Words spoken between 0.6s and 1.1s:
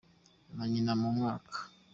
nyina mu